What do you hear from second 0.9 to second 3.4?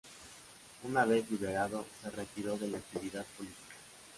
vez liberado, se retiró de la actividad